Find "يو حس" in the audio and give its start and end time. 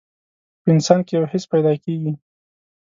1.17-1.43